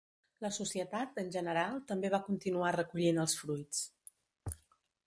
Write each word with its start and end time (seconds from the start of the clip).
La 0.45 0.49
societat, 0.55 1.11
en 1.23 1.29
general, 1.35 1.77
també 1.91 2.11
va 2.17 2.23
continuar 2.31 2.73
recollint 2.79 3.25
els 3.27 3.39
fruits. 3.45 3.87